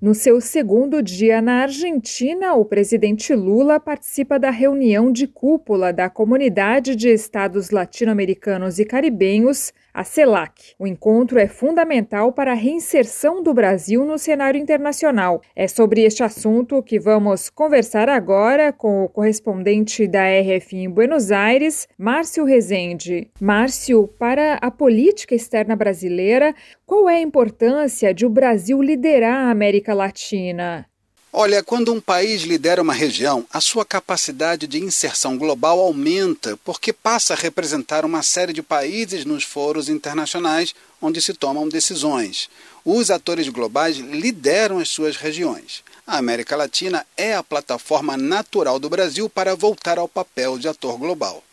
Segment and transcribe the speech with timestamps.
[0.00, 6.08] No seu segundo dia na Argentina, o presidente Lula participa da reunião de cúpula da
[6.08, 10.74] Comunidade de Estados Latino-Americanos e Caribenhos, a CELAC.
[10.78, 15.42] O encontro é fundamental para a reinserção do Brasil no cenário internacional.
[15.54, 21.30] É sobre este assunto que vamos conversar agora com o correspondente da RF em Buenos
[21.30, 23.28] Aires, Márcio Rezende.
[23.38, 26.54] Márcio, para a política externa brasileira,
[26.86, 30.86] qual é a importância de o Brasil liderar a América Latina?
[31.32, 36.92] Olha, quando um país lidera uma região, a sua capacidade de inserção global aumenta, porque
[36.92, 42.50] passa a representar uma série de países nos foros internacionais onde se tomam decisões.
[42.84, 45.84] Os atores globais lideram as suas regiões.
[46.04, 50.98] A América Latina é a plataforma natural do Brasil para voltar ao papel de ator
[50.98, 51.44] global.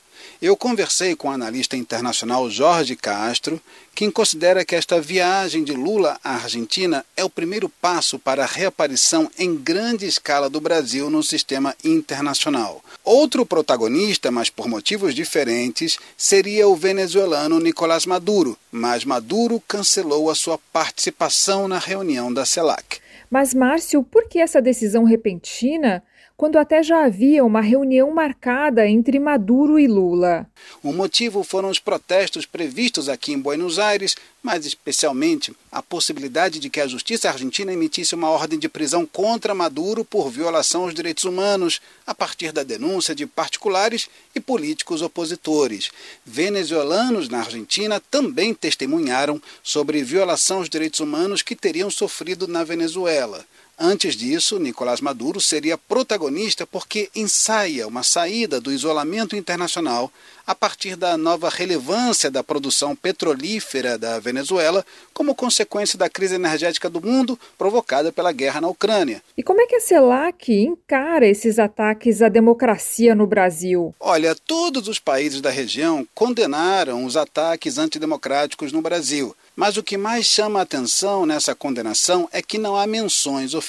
[0.42, 3.61] Eu conversei com o analista internacional Jorge Castro,
[3.95, 8.47] quem considera que esta viagem de Lula à Argentina é o primeiro passo para a
[8.47, 12.84] reaparição em grande escala do Brasil no sistema internacional.
[13.03, 20.36] Outro protagonista, mas por motivos diferentes, seria o venezuelano Nicolás Maduro, mas Maduro cancelou a
[20.36, 23.00] sua participação na reunião da CELAC.
[23.30, 26.03] Mas, Márcio, por que essa decisão repentina?
[26.38, 30.46] Quando até já havia uma reunião marcada entre Maduro e Lula.
[30.84, 36.70] O motivo foram os protestos previstos aqui em Buenos Aires, mas especialmente a possibilidade de
[36.70, 41.24] que a justiça argentina emitisse uma ordem de prisão contra Maduro por violação aos direitos
[41.24, 45.90] humanos, a partir da denúncia de particulares e políticos opositores.
[46.24, 53.44] Venezuelanos na Argentina também testemunharam sobre violação aos direitos humanos que teriam sofrido na Venezuela.
[53.80, 60.12] Antes disso, Nicolás Maduro seria protagonista porque ensaia uma saída do isolamento internacional
[60.48, 64.84] a partir da nova relevância da produção petrolífera da Venezuela
[65.14, 69.22] como consequência da crise energética do mundo provocada pela guerra na Ucrânia.
[69.38, 73.94] E como é que a CELAC encara esses ataques à democracia no Brasil?
[74.00, 79.36] Olha, todos os países da região condenaram os ataques antidemocráticos no Brasil.
[79.56, 83.66] Mas o que mais chama a atenção nessa condenação é que não há menções oficiais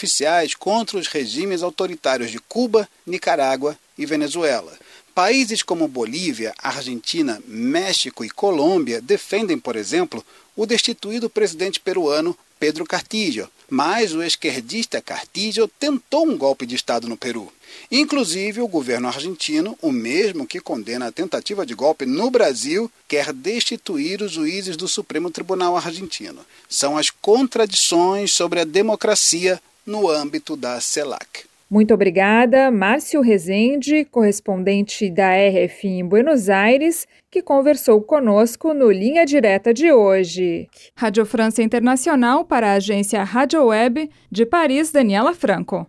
[0.55, 4.79] contra os regimes autoritários de Cuba, Nicarágua e Venezuela.
[5.15, 10.25] Países como Bolívia, Argentina, México e Colômbia defendem, por exemplo,
[10.59, 17.09] o destituído presidente peruano Pedro Castillo, mas o esquerdista Castillo tentou um golpe de Estado
[17.09, 17.53] no Peru.
[17.93, 23.33] Inclusive, o governo argentino, o mesmo que condena a tentativa de golpe no Brasil, quer
[23.33, 26.45] destituir os juízes do Supremo Tribunal Argentino.
[26.69, 31.48] São as contradições sobre a democracia no âmbito da CELAC.
[31.71, 39.27] Muito obrigada, Márcio Rezende, correspondente da RF em Buenos Aires, que conversou conosco no Linha
[39.27, 40.67] Direta de hoje.
[40.97, 45.87] Rádio França Internacional para a agência Rádio Web de Paris, Daniela Franco.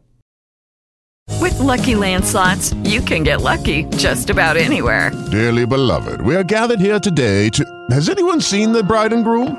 [1.39, 5.11] With lucky landslots, you can get lucky just about anywhere.
[5.31, 7.63] Dearly beloved, we are gathered here today to.
[7.89, 9.55] Has anyone seen the bride and groom?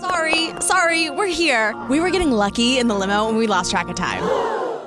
[0.00, 1.74] Sorry, sorry, we're here.
[1.90, 4.22] We were getting lucky in the limo and we lost track of time.